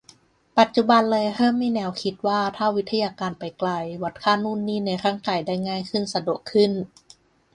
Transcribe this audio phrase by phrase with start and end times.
[0.57, 3.69] ปัจจุบันเลยเริ่มมีแนวคิดว่าถ้าวิทยาการไปไกล
[4.03, 6.71] วัดค่านู่นนี่ในร่างกายได้ง่ายขึ้นสะดวกขึ้น